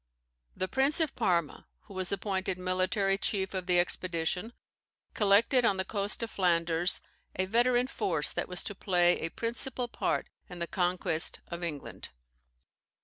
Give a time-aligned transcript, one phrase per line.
[0.55, 4.51] The Prince of Parma, who was appointed military chief of the expedition,
[5.13, 7.01] collected on the coast of Flanders
[7.35, 12.09] a veteran force that was to play a principal part in the conquest of England.